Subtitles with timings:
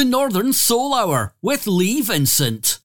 [0.00, 2.79] The Northern Soul Hour with Lee Vincent.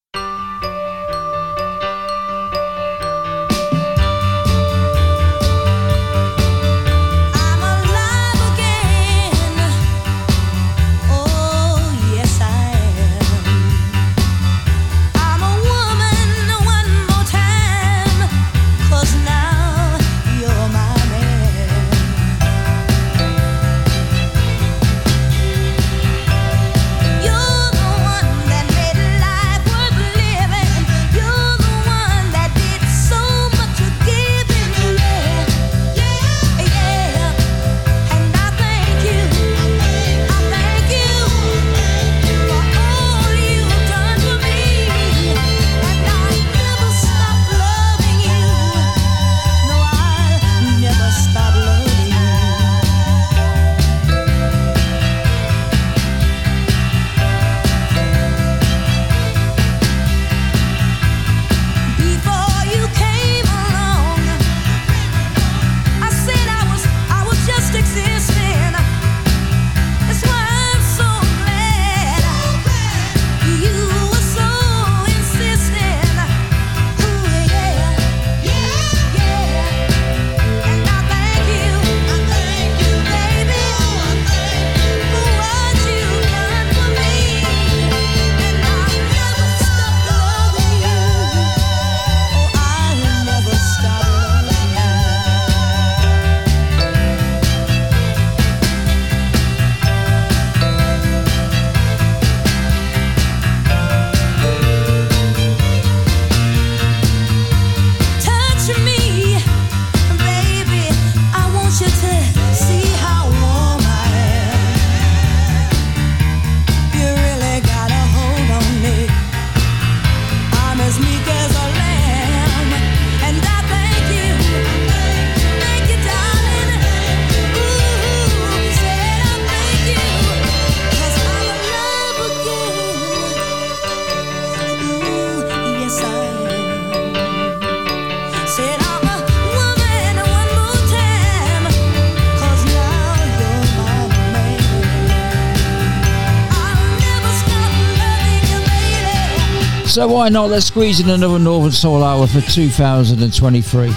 [149.96, 150.50] So why not?
[150.50, 153.94] Let's squeeze in another Northern Soul Hour for 2023.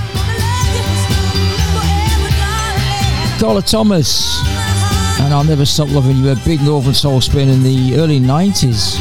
[3.41, 4.41] Carla Thomas
[5.19, 8.94] and I'll Never Stop Loving You, a big Northern Soul spin in the early 90s.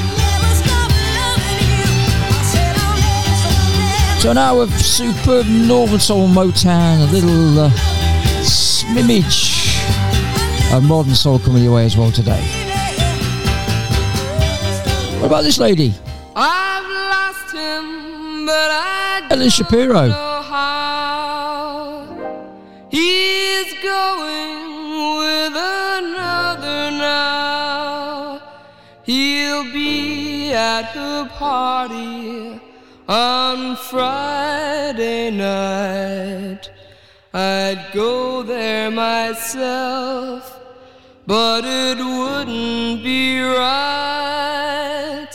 [4.19, 7.69] So now with superb Northern Soul Motown, a little uh,
[8.41, 9.78] smidge
[10.75, 12.41] of modern soul coming your way as well today.
[15.19, 15.94] What about this lady?
[19.38, 20.03] Helen Shapiro.
[22.90, 28.41] He's going with another now.
[29.03, 32.59] He'll be at her party
[33.07, 36.72] on Friday night.
[37.31, 40.59] I'd go there myself,
[41.28, 45.26] but it wouldn't be right.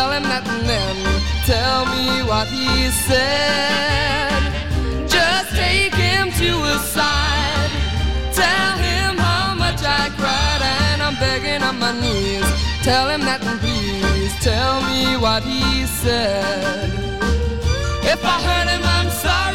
[0.00, 0.96] Tell him that then
[1.44, 4.40] tell me what he said.
[5.06, 7.70] Just take him to his side.
[8.32, 12.48] Tell him how much I cried and I'm begging on my knees.
[12.82, 16.88] Tell him that please tell me what he said.
[18.02, 19.49] If I hurt him, I'm sorry.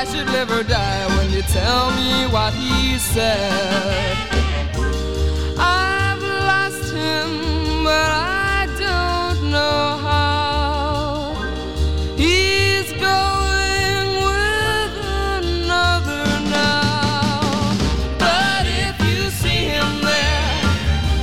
[0.00, 4.16] I should live or die when you tell me what he said.
[5.58, 11.34] I've lost him, but I don't know how.
[12.16, 14.94] He's going with
[15.34, 17.74] another now.
[18.20, 20.62] But if you see him there,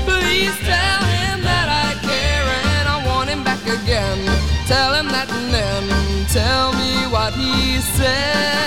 [0.04, 4.20] please tell him that I care and I want him back again.
[4.68, 8.65] Tell him that and then tell me what he said.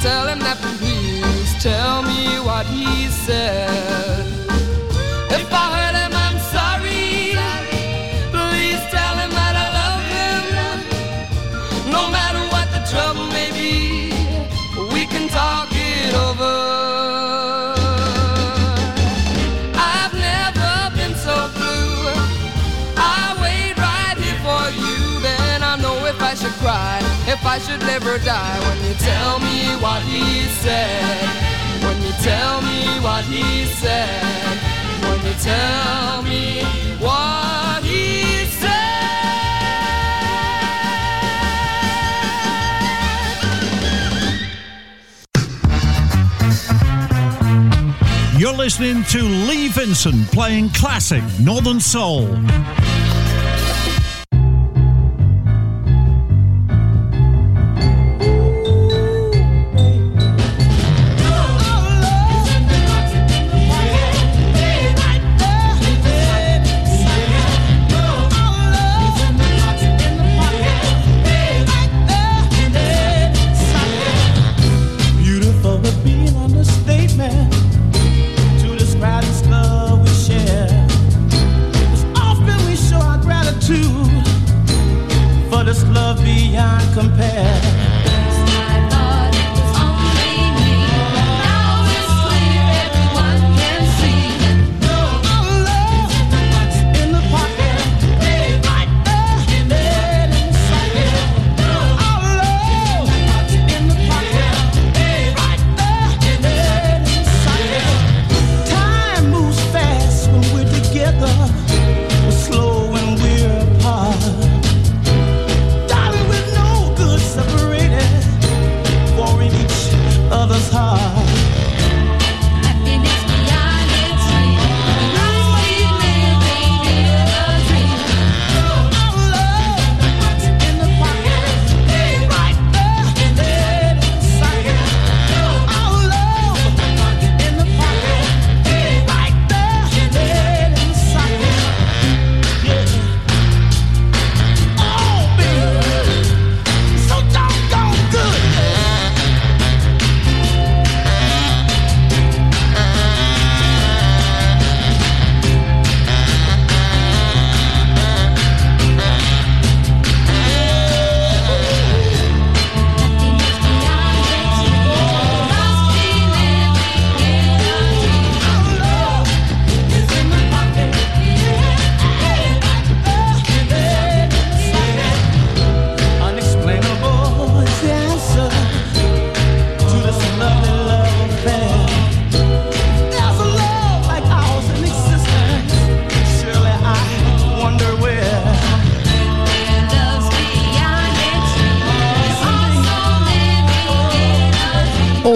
[0.00, 1.62] Tell him that please.
[1.62, 4.37] Tell me what he said.
[27.48, 28.58] I should live or die.
[28.68, 31.02] When you tell me what he said,
[31.82, 34.22] when you tell me what he said,
[35.02, 36.62] when you tell me
[37.00, 38.78] what he said.
[48.38, 52.28] You're listening to Lee Vincent playing classic Northern Soul.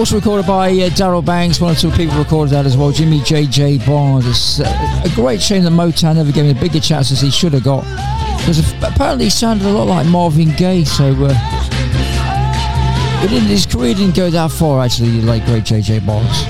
[0.03, 2.91] Also recorded by uh, Darrell Banks, one or two people recorded that as well.
[2.91, 3.77] Jimmy J.J.
[3.85, 4.27] Barnes.
[4.27, 7.31] It's uh, a great shame that Motown never gave him a bigger chance as he
[7.31, 7.83] should have got.
[8.39, 11.33] Because apparently he sounded a lot like Marvin Gaye, so uh,
[13.29, 15.99] his career didn't go that far, actually, the late great J.J.
[15.99, 16.43] Barnes.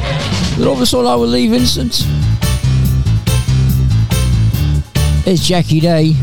[0.58, 2.08] But obviously, all I will leave Vincent.
[5.27, 6.16] It's Jackie Day.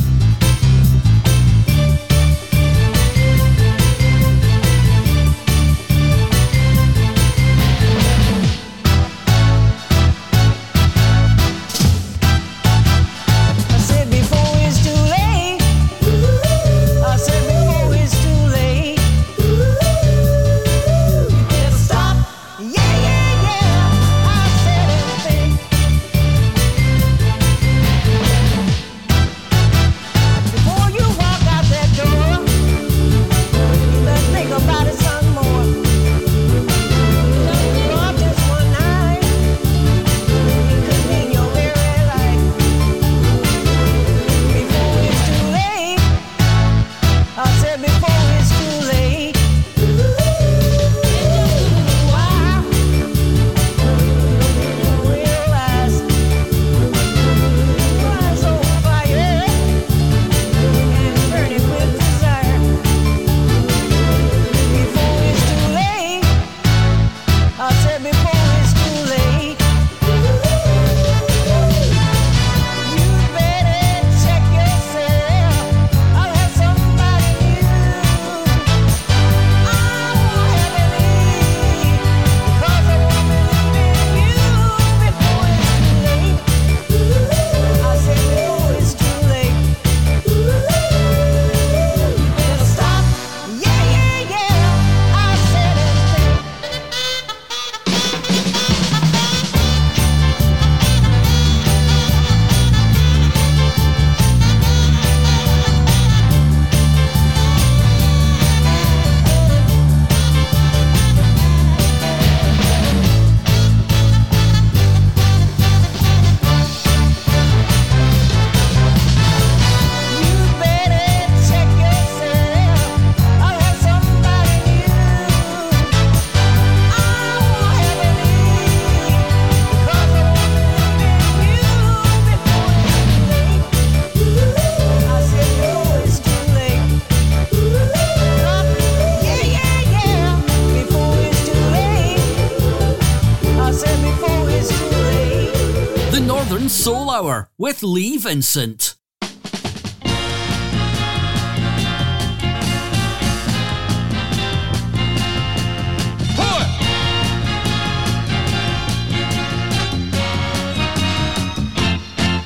[147.82, 148.96] With Lee Vincent.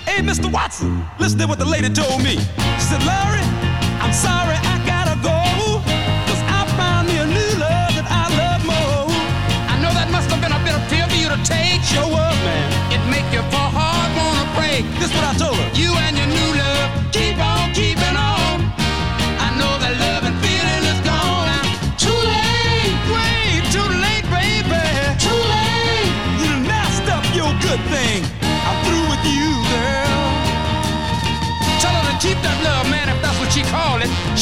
[0.06, 0.50] Hey, Mr.
[0.50, 2.36] Watson, listen to what the lady told me.
[2.36, 3.43] She said, Larry,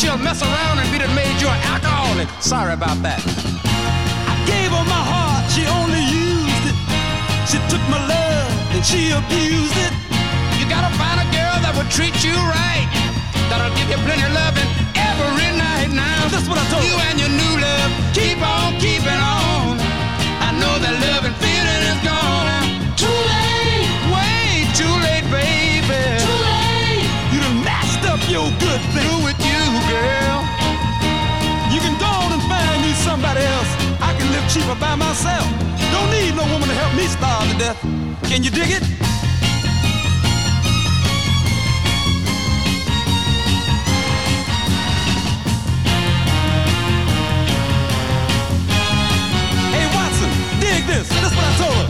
[0.02, 2.26] She'll mess around and be the an alcoholic.
[2.42, 3.22] Sorry about that.
[3.22, 6.74] I gave her my heart, she only used it.
[7.46, 9.94] She took my love and she abused it.
[10.58, 12.90] You gotta find a girl that will treat you right.
[13.46, 14.66] That'll give you plenty of loving
[14.98, 16.26] every night now.
[16.34, 17.81] That's what I told You and your new love
[34.78, 35.44] by myself.
[35.92, 37.80] Don't need no woman to help me starve to death.
[38.28, 38.82] Can you dig it?
[49.74, 51.08] Hey Watson, dig this.
[51.08, 51.88] This what I told her.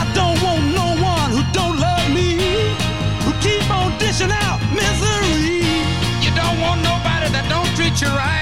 [0.00, 2.36] I don't want no one who don't love me,
[3.24, 5.64] who keep on dishing out misery.
[6.24, 8.35] You don't want nobody that don't treat you right.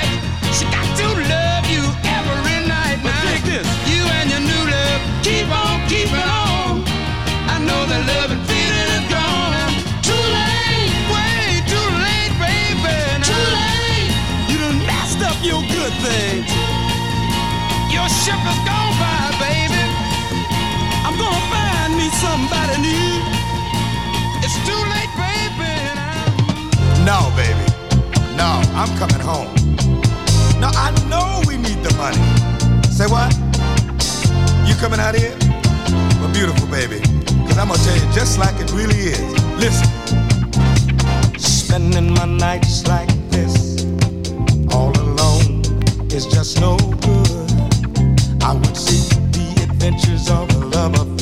[18.42, 19.84] Your gone by, baby.
[21.06, 23.22] I'm gonna find me somebody new.
[24.44, 25.72] It's too late, baby.
[27.04, 27.66] No, baby.
[28.36, 29.54] No, I'm coming home.
[30.60, 32.18] No, I know we need the money.
[32.90, 33.30] Say what?
[34.66, 35.34] You coming out here?
[36.20, 37.00] Well, beautiful, baby.
[37.46, 39.20] Cause I'm gonna tell you just like it really is.
[39.62, 39.88] Listen.
[41.38, 43.84] Spending my nights like this,
[44.72, 45.62] all alone,
[46.10, 47.23] is just no good.
[48.54, 51.13] Would seek the adventures of a love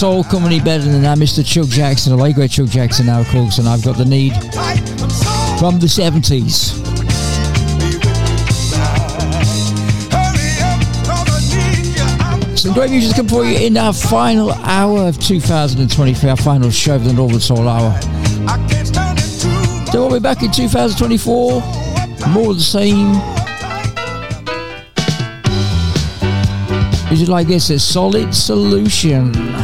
[0.00, 1.44] soul company better than that, Mr.
[1.44, 2.14] Chuck Jackson.
[2.14, 4.32] I like where Chuck Jackson now calls, and I've got the need
[5.58, 6.72] from the 70s.
[12.56, 16.94] Some great music come for you in our final hour of 2023, our final show
[16.96, 18.00] of the Northern Soul Hour.
[19.92, 21.60] So we'll be back in 2024,
[22.30, 23.12] more of the same.
[27.10, 29.59] Music like this, a solid solution.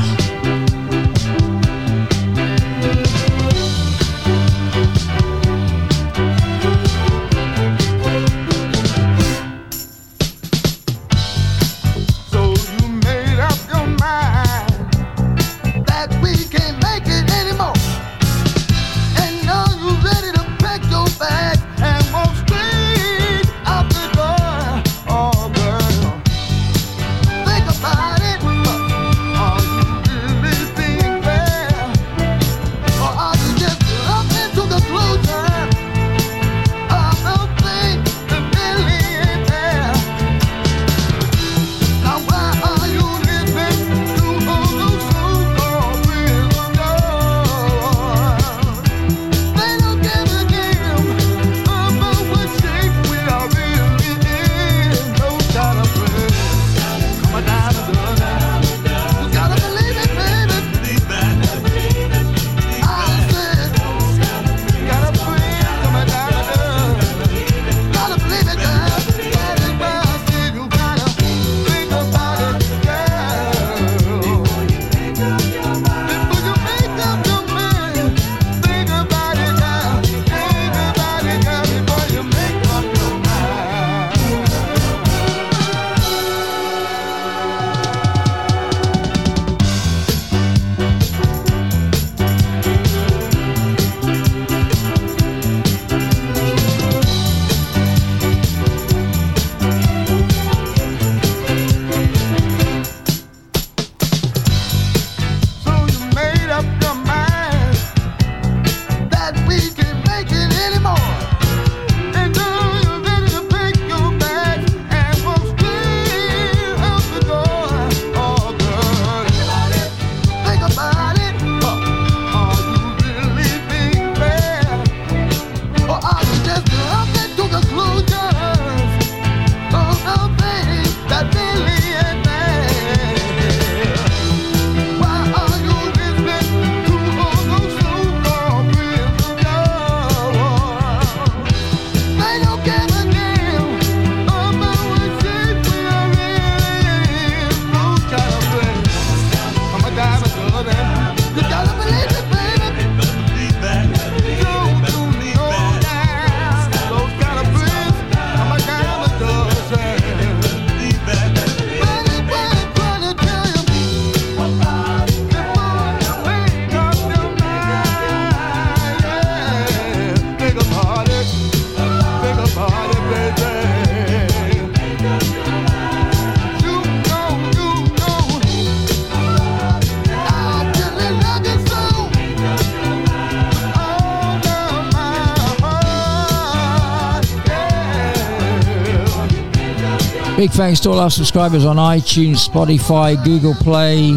[190.47, 194.13] Big thanks to all our subscribers on iTunes, Spotify, Google Play,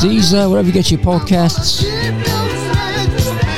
[0.00, 1.84] Deezer, wherever you get your podcasts.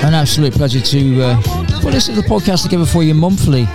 [0.02, 1.40] An absolute pleasure to uh,
[1.84, 3.66] well, listen to the podcast together for you monthly.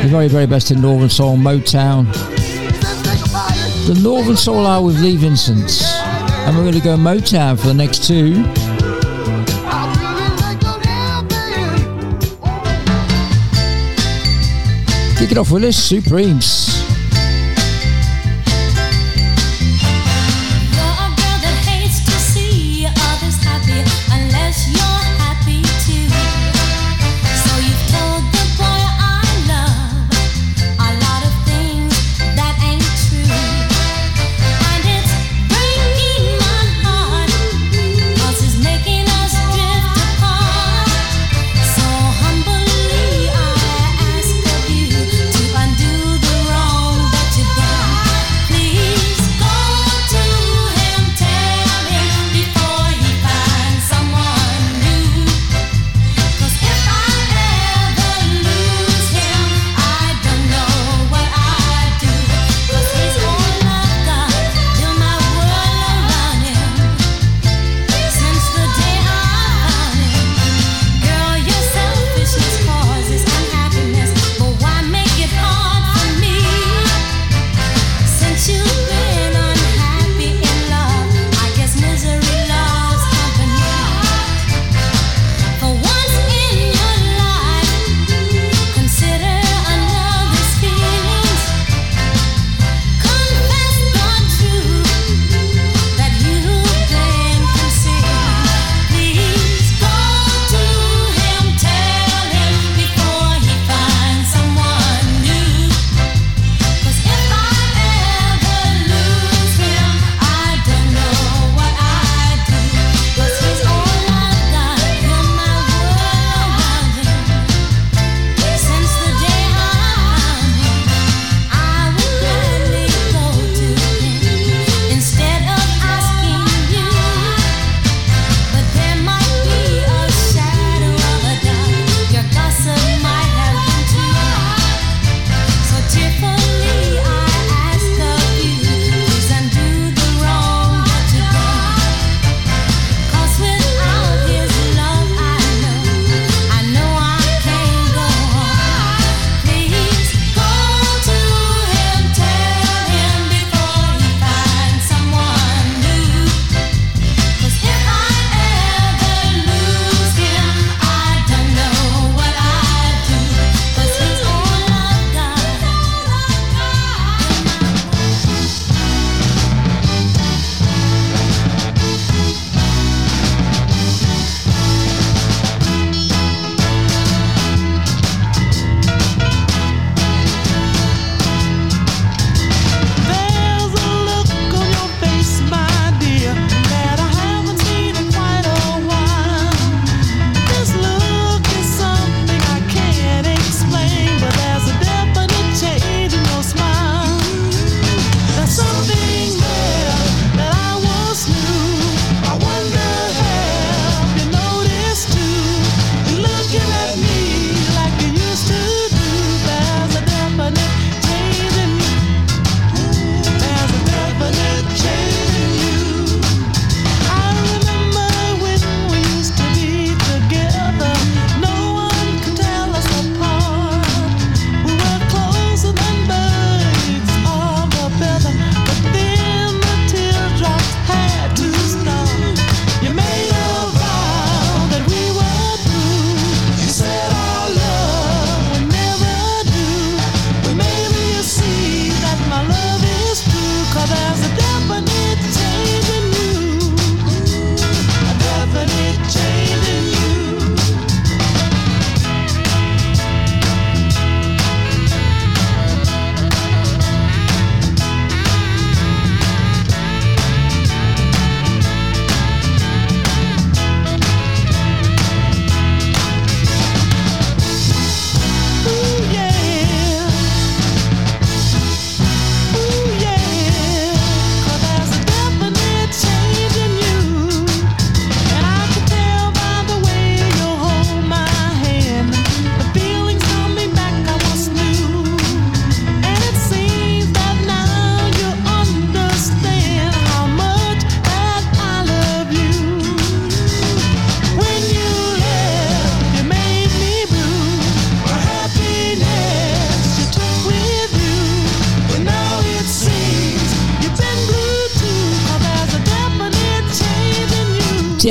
[0.00, 2.12] The very, very best in Northern Soul, Motown.
[3.86, 5.80] The Northern Soul Hour with Lee Vincent.
[5.84, 8.42] And we're going to go Motown for the next two.
[15.24, 16.73] Kicking off with the Supremes.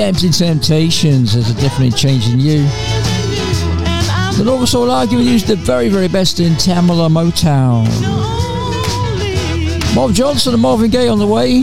[0.04, 2.64] Tempting Temptations is a definitely changing you.
[4.36, 7.86] The also, I'll argue, used the very, very best in Tamla Motown.
[9.96, 11.62] Bob Johnson and Marvin Gaye on the way.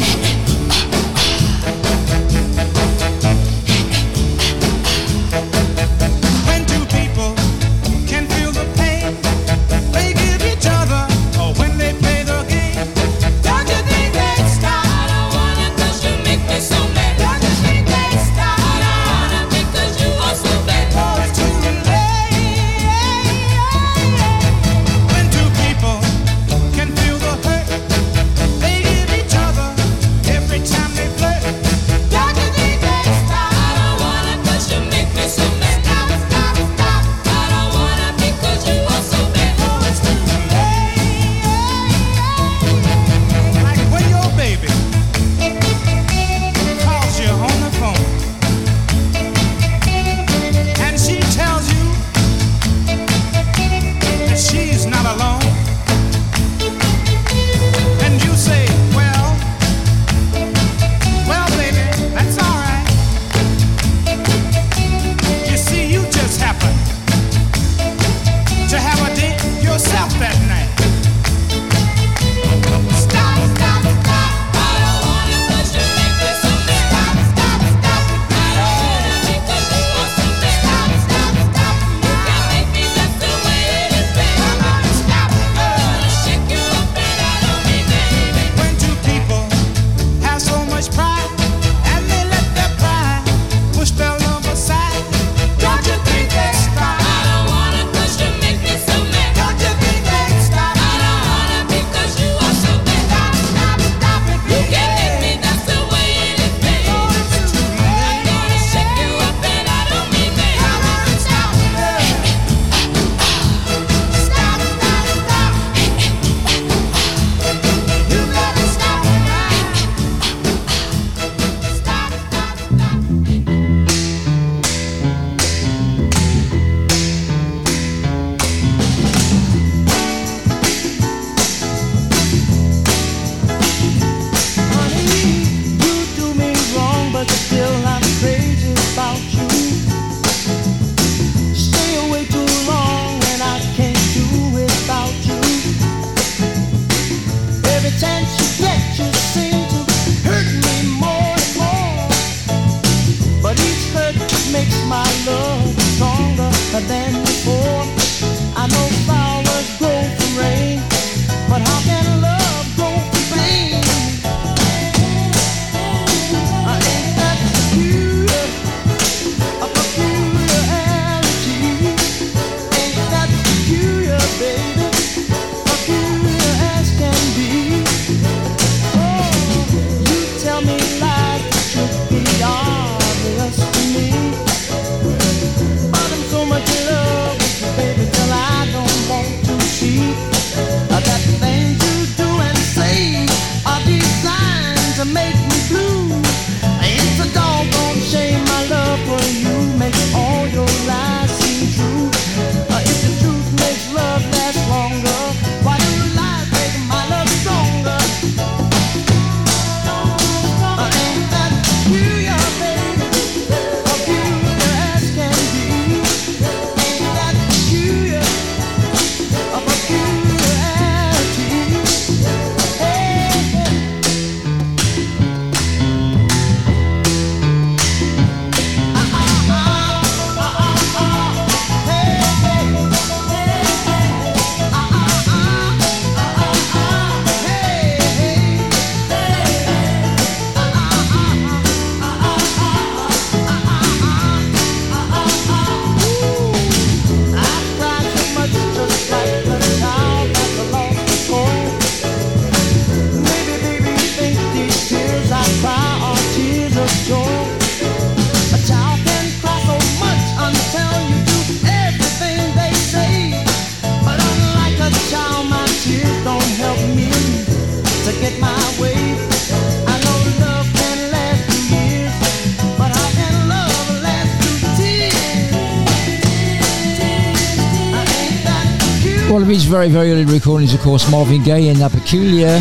[279.80, 282.60] very, very early recordings, of course, Marvin Gaye and that peculiar.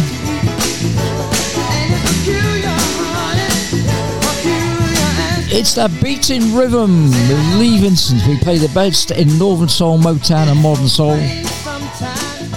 [5.51, 8.25] It's that beating rhythm with Lee Vincent.
[8.25, 11.19] We play the best in Northern Soul, Motown, and Modern Soul.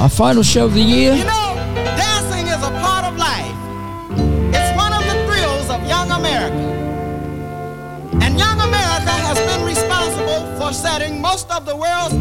[0.01, 1.15] Our final show of the year.
[1.15, 1.55] You know,
[1.97, 3.57] dancing is a part of life.
[4.55, 6.55] It's one of the thrills of young America.
[8.23, 12.15] And young America has been responsible for setting most of the world's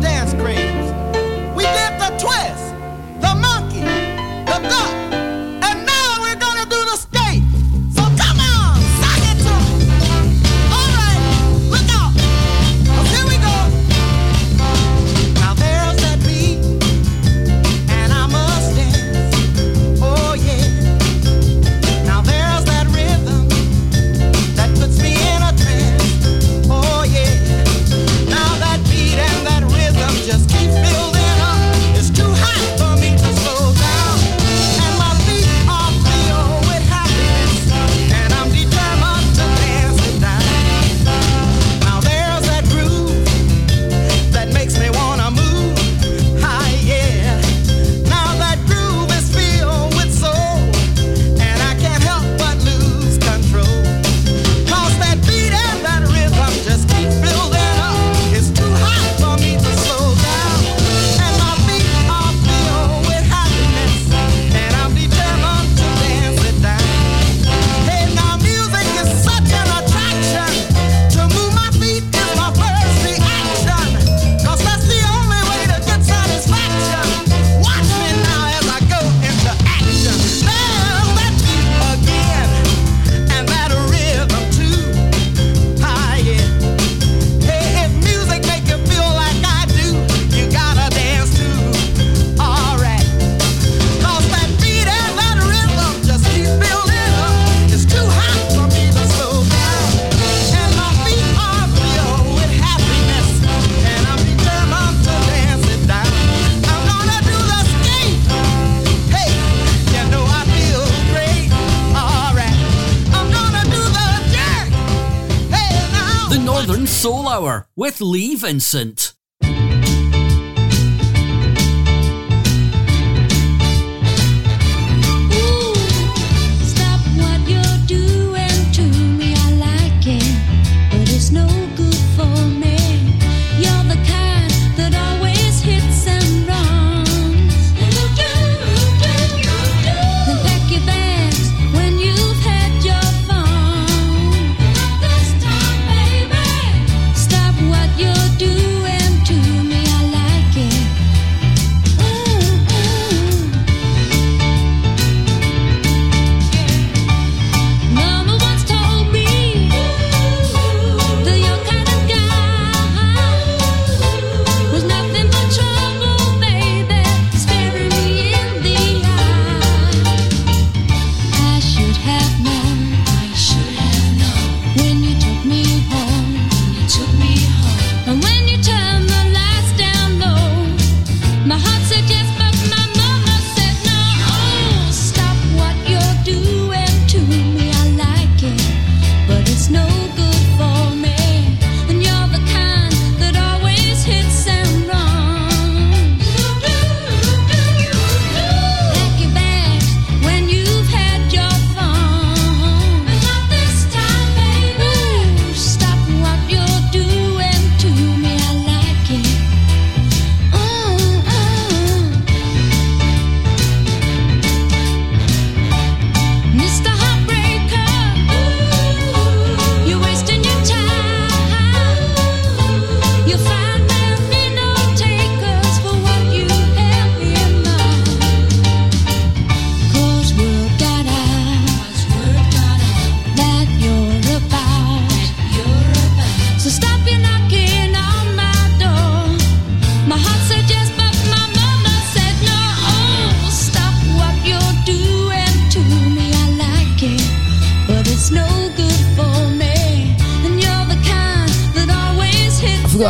[117.42, 119.14] Hour with Lee Vincent.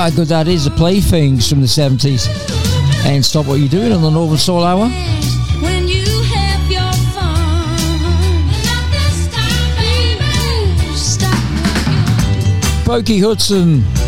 [0.01, 0.65] how good that is.
[0.65, 2.27] The Playthings from the 70s.
[3.05, 4.89] And Stop What You're Doing on the Northern Soul Hour.
[12.83, 14.00] Pookie Hudson.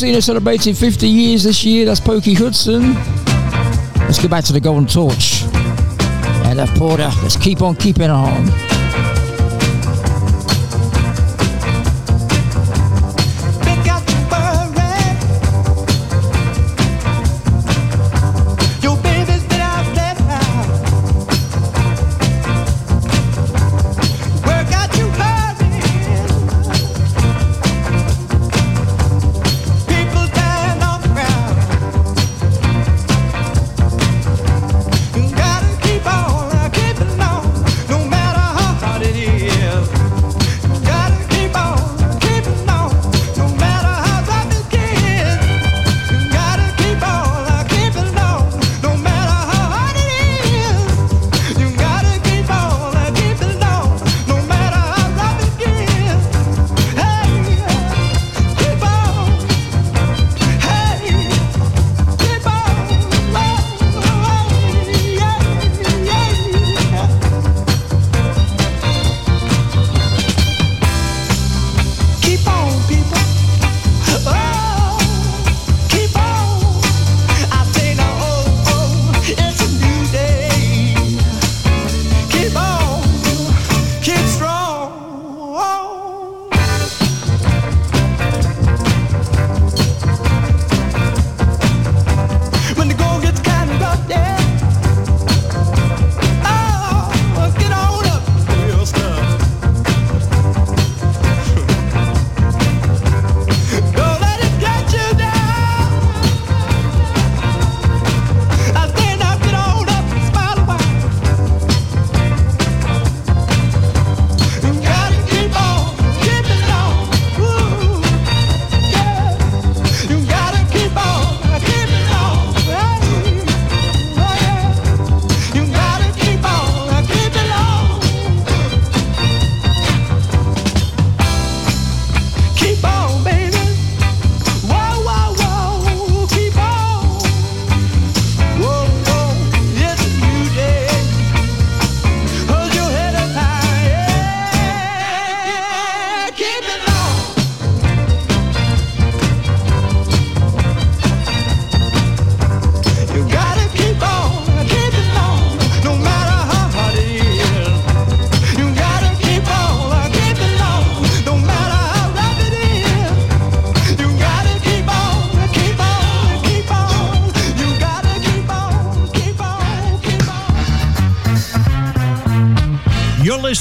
[0.00, 1.84] Casino celebrating 50 years this year.
[1.84, 2.94] That's Pookie Hudson.
[4.06, 5.42] Let's go back to the Golden Torch.
[6.46, 8.69] And Porter, let's keep on keeping on.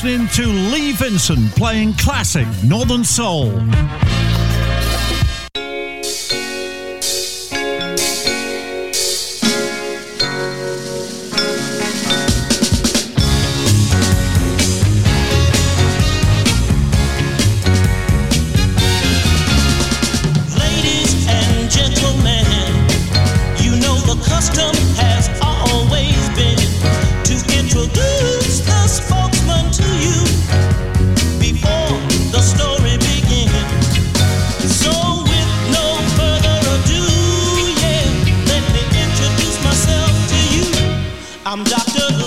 [0.01, 3.51] listening to Lee Vincent playing classic Northern Soul.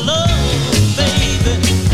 [0.00, 1.91] love, baby.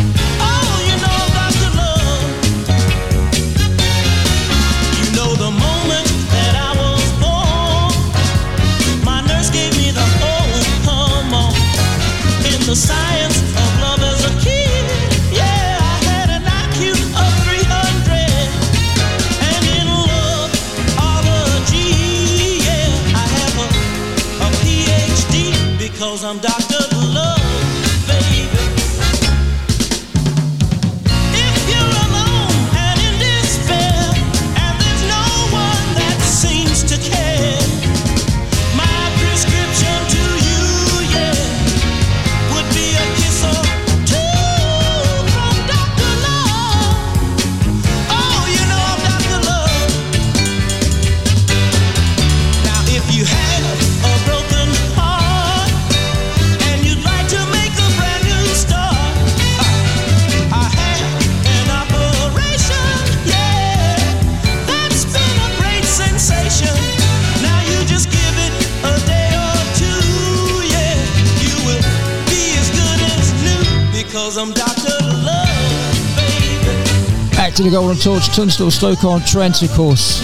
[77.59, 80.21] to the Golden Torch, Tunstall, Stoke-on-Trent, of course.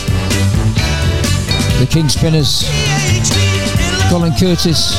[1.81, 2.63] The King Spinners,
[4.09, 4.95] Colin Curtis.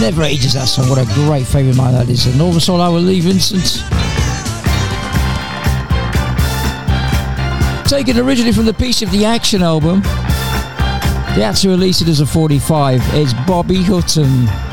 [0.00, 0.88] Never ages that song.
[0.88, 2.24] What a great favourite of mine that is.
[2.24, 3.82] And all all I will leave instant.
[7.86, 10.00] Taken originally from the piece of the Action album.
[11.34, 13.02] They had to release it as a 45.
[13.12, 14.63] It's Bobby Hutton.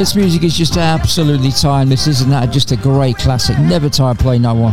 [0.00, 3.58] This music is just absolutely timeless, isn't that just a great classic?
[3.58, 4.72] Never tired playing that one.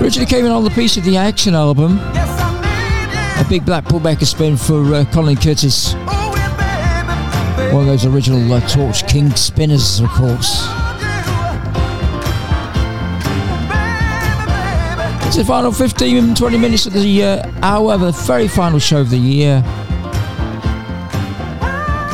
[0.00, 1.98] Originally came in on the piece of the Action album.
[1.98, 5.94] A big black pullback spin for uh, Colin Curtis.
[7.72, 10.62] One of those original uh, Torch King spinners, of course.
[15.26, 19.10] It's the final 15, 20 minutes of the uh, hour, the very final show of
[19.10, 19.64] the year.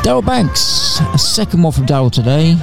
[0.02, 2.56] Darrell Banks, a second one from Darrell today.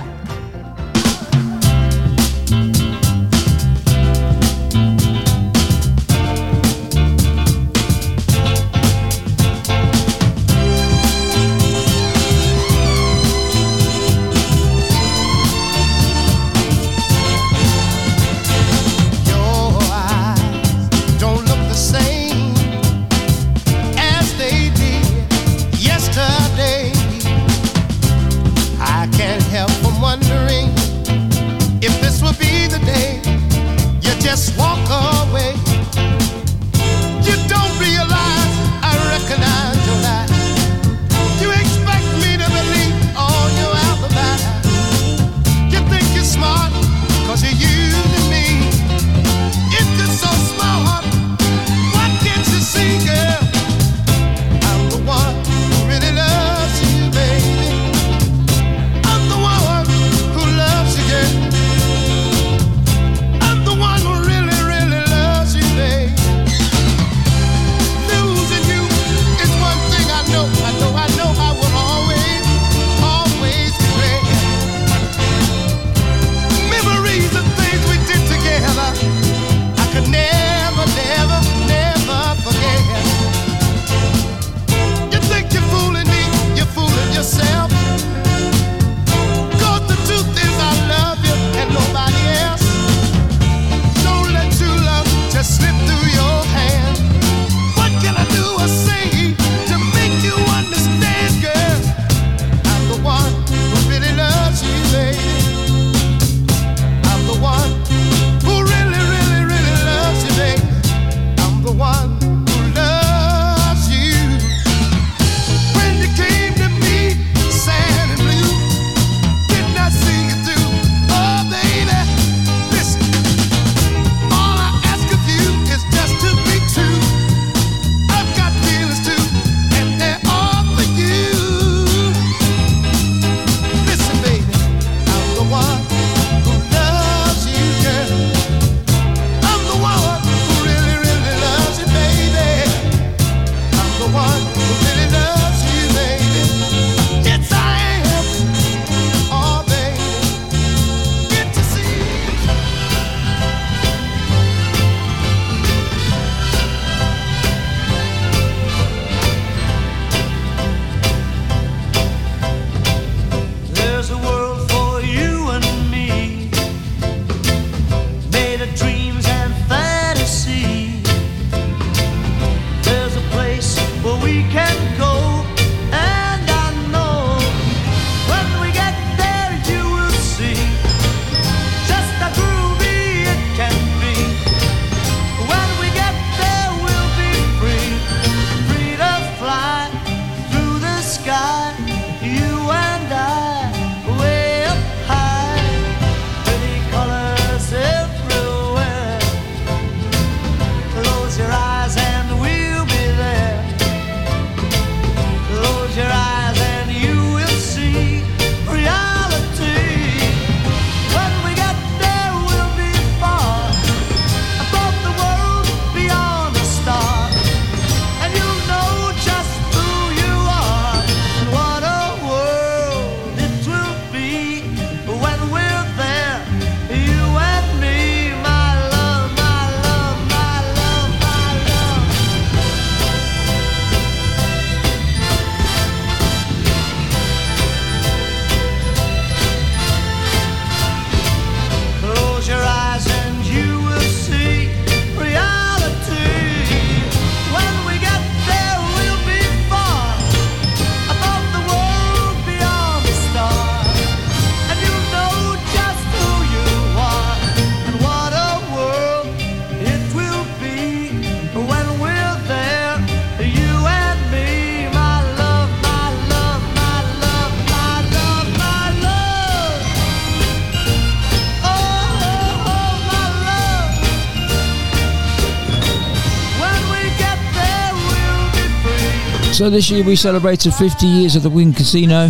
[279.60, 282.30] So this year we celebrated 50 years of the Wigan Casino.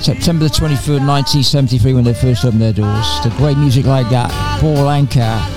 [0.00, 3.06] September the 23rd, 1973, when they first opened their doors.
[3.22, 5.53] The great music like that, Paul Anka,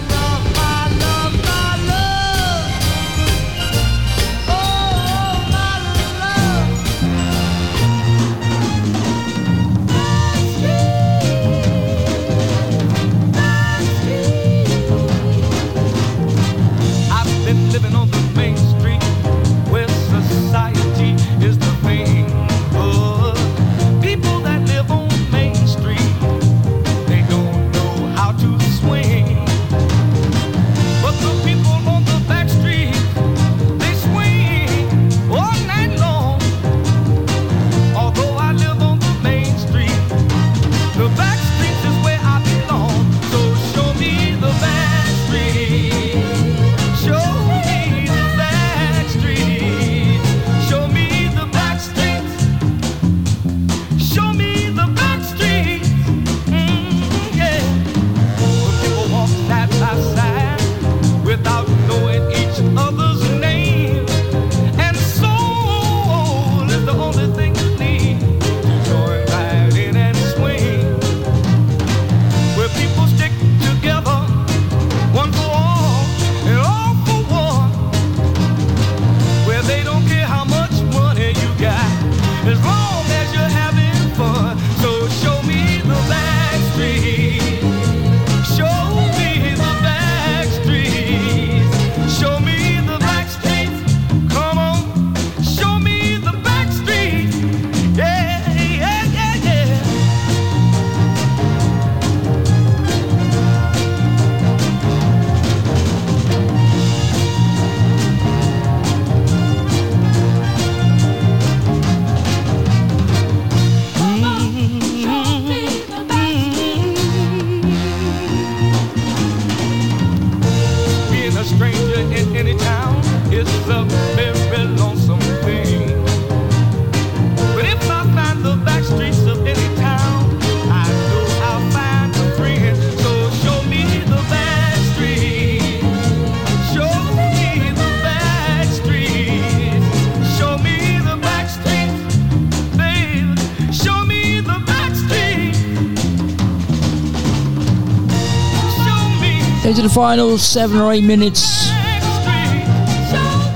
[149.88, 151.70] the final seven or eight minutes.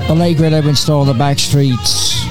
[0.06, 2.24] The late great Edwin Starr, the back streets.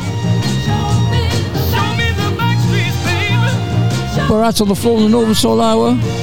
[4.30, 6.21] We're out on the floor in the Northern Soul Hour.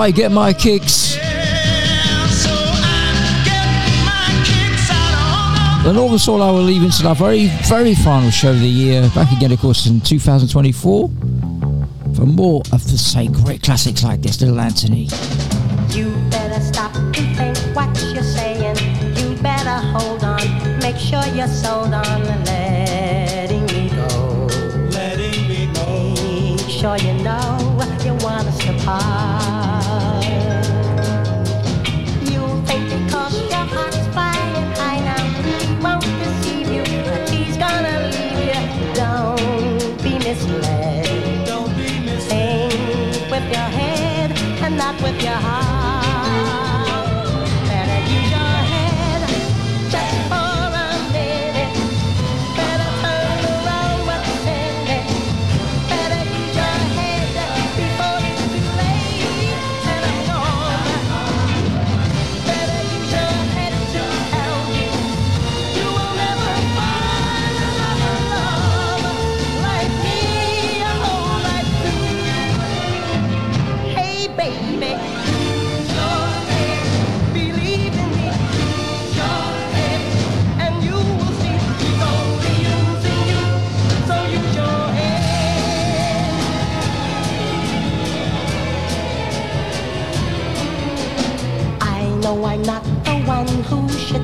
[0.00, 1.18] I get my kicks.
[5.86, 8.66] And all that's all I will leave into our very, very final show of the
[8.66, 9.02] year.
[9.14, 11.10] Back again, of course, in 2024
[12.14, 15.08] for more of the same great classics like this, Little Anthony.
[15.90, 18.76] You better stop and think what you're saying.
[19.16, 20.78] You better hold on.
[20.78, 24.46] Make sure you're sold on letting me go.
[24.92, 26.56] Letting me go.
[26.56, 27.89] Make sure you know.
[46.30, 46.59] time.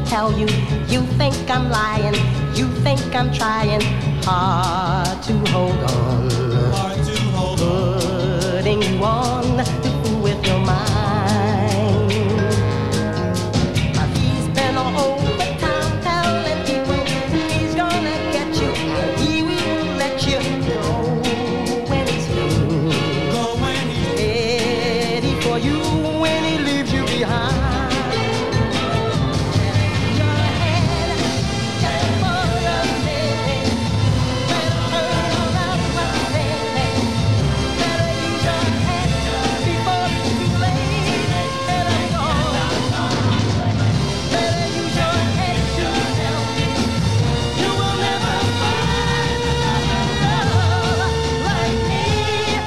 [0.06, 0.46] tell you.
[0.88, 2.14] You think I'm lying,
[2.54, 3.82] you think I'm trying
[4.22, 6.30] hard to hold on.
[6.72, 8.40] Hard to hold on.
[8.52, 9.35] Putting you on.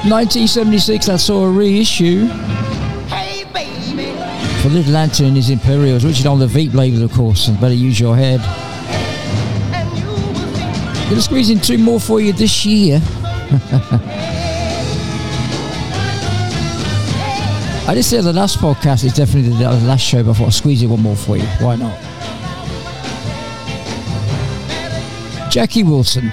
[0.10, 2.26] 1976, I saw a reissue.
[3.08, 4.12] Hey, baby.
[4.64, 7.76] For Little Lantern is Imperials, which is on the Veep label, of course, and better
[7.76, 8.40] use your head.
[11.10, 13.00] Gonna squeeze in two more for you this year.
[17.88, 20.82] I did say the last podcast is definitely the last show, Before I I'll squeeze
[20.82, 21.46] in one more for you.
[21.60, 21.98] Why not?
[25.52, 26.32] Jackie Wilson.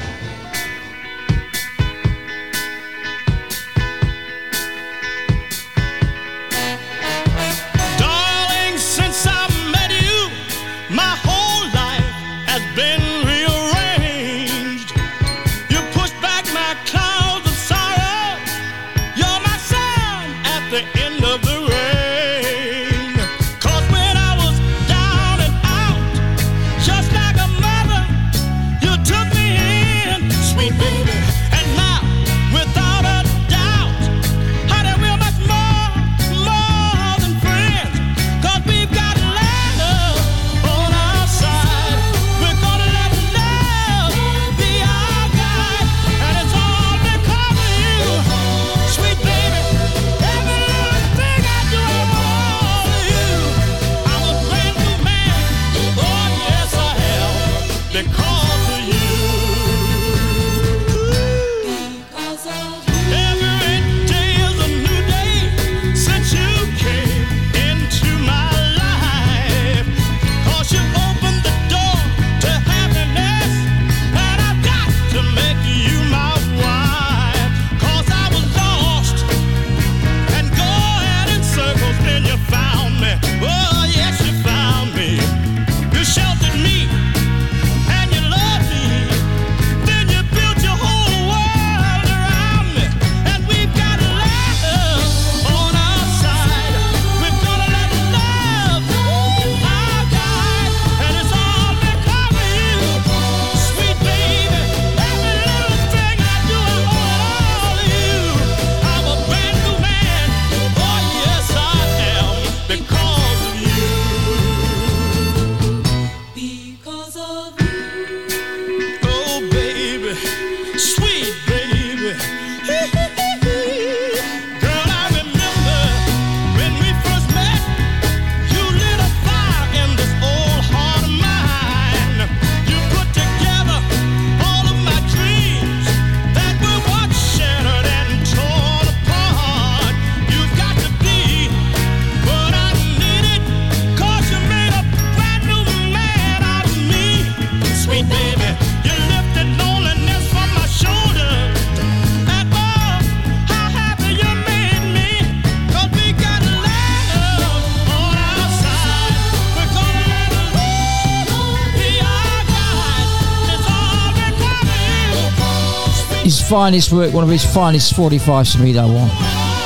[166.56, 169.10] finest work, one of his finest 45s to me, that one.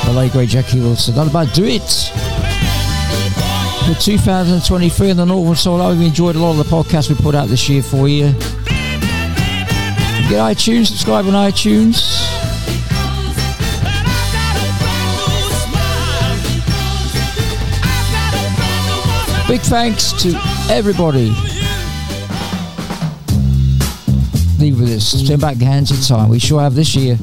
[0.05, 1.15] The late great Jackie Wilson.
[1.15, 1.89] Not about do it.
[3.87, 7.07] For 2023 and the Northern Soul, I hope you enjoyed a lot of the podcasts
[7.07, 8.33] we put out this year for you.
[10.27, 12.27] Get iTunes, subscribe on iTunes.
[19.47, 20.37] Big thanks to
[20.69, 21.50] everybody
[24.61, 25.01] leave with it.
[25.01, 26.29] Send back the hands in time.
[26.29, 27.17] We sure have this year.